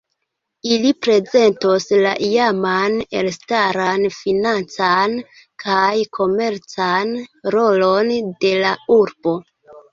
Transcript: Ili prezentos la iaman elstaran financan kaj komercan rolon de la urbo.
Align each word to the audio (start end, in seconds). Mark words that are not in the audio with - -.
Ili 0.75 0.93
prezentos 1.07 1.85
la 2.05 2.13
iaman 2.29 2.95
elstaran 3.21 4.09
financan 4.17 5.15
kaj 5.67 5.93
komercan 6.21 7.15
rolon 7.59 8.15
de 8.43 8.59
la 8.67 8.77
urbo. 9.01 9.39